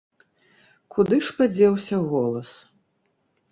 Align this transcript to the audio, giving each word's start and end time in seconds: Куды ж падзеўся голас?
Куды 0.95 1.19
ж 1.27 1.37
падзеўся 1.41 2.01
голас? 2.17 2.49